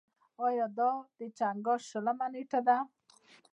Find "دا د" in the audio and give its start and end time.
0.77-1.19